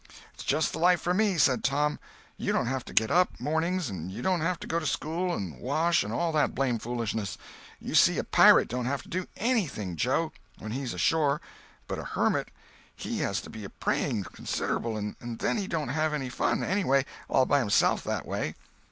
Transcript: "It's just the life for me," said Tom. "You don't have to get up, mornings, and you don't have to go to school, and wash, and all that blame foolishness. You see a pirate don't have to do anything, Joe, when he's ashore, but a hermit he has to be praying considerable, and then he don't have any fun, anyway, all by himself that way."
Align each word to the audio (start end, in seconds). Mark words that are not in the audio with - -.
"It's 0.33 0.43
just 0.43 0.71
the 0.73 0.79
life 0.79 0.99
for 0.99 1.13
me," 1.13 1.37
said 1.37 1.63
Tom. 1.63 1.99
"You 2.35 2.51
don't 2.51 2.65
have 2.65 2.83
to 2.85 2.91
get 2.91 3.11
up, 3.11 3.39
mornings, 3.39 3.87
and 3.87 4.11
you 4.11 4.23
don't 4.23 4.41
have 4.41 4.59
to 4.61 4.65
go 4.65 4.79
to 4.79 4.85
school, 4.87 5.31
and 5.35 5.59
wash, 5.61 6.03
and 6.03 6.11
all 6.11 6.31
that 6.31 6.55
blame 6.55 6.79
foolishness. 6.79 7.37
You 7.79 7.93
see 7.93 8.17
a 8.17 8.23
pirate 8.23 8.67
don't 8.67 8.87
have 8.87 9.03
to 9.03 9.09
do 9.09 9.27
anything, 9.37 9.95
Joe, 9.95 10.31
when 10.57 10.71
he's 10.71 10.95
ashore, 10.95 11.39
but 11.87 11.99
a 11.99 12.03
hermit 12.03 12.49
he 12.95 13.19
has 13.19 13.41
to 13.41 13.51
be 13.51 13.67
praying 13.67 14.23
considerable, 14.23 14.97
and 14.97 15.15
then 15.37 15.57
he 15.57 15.67
don't 15.67 15.89
have 15.89 16.15
any 16.15 16.29
fun, 16.29 16.63
anyway, 16.63 17.05
all 17.29 17.45
by 17.45 17.59
himself 17.59 18.03
that 18.05 18.25
way." 18.25 18.55